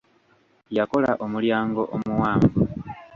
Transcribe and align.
Yakola 0.77 1.11
omulyango 1.25 1.83
omuwanvu. 1.95 2.61